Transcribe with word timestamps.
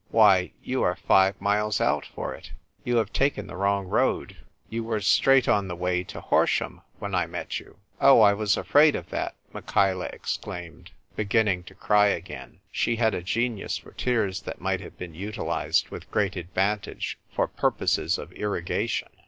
"Why, 0.09 0.51
you 0.63 0.81
are 0.81 0.95
five 0.95 1.39
miles 1.39 1.79
out 1.79 2.07
for 2.07 2.33
it! 2.33 2.53
You 2.83 2.95
have 2.97 3.13
taken 3.13 3.45
the 3.45 3.55
wrong 3.55 3.85
road. 3.85 4.35
You 4.67 4.83
were 4.83 4.99
straight 4.99 5.47
on 5.47 5.67
the 5.67 5.75
way 5.75 6.03
to 6.05 6.21
Horsham 6.21 6.81
when 6.97 7.13
I 7.13 7.27
met 7.27 7.59
you." 7.59 7.77
"Oh, 7.99 8.19
I 8.21 8.33
was 8.33 8.57
afraid 8.57 8.95
of 8.95 9.11
that," 9.11 9.35
Michaela 9.53 10.07
ex 10.11 10.37
claimed, 10.37 10.89
beginning 11.15 11.65
to 11.65 11.75
cry 11.75 12.07
again; 12.07 12.61
she 12.71 12.95
had 12.95 13.13
a 13.13 13.21
genius 13.21 13.77
for 13.77 13.91
tears 13.91 14.41
that 14.41 14.59
might 14.59 14.81
have 14.81 14.97
been 14.97 15.13
utilised 15.13 15.91
with 15.91 16.07
advantage 16.15 17.19
for 17.31 17.47
purposes 17.47 18.17
of 18.17 18.31
irrigation. 18.31 19.09